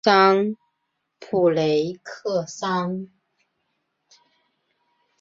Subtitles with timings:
[1.19, 3.07] 普雷克桑。